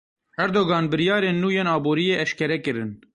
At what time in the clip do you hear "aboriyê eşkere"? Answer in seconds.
1.75-2.57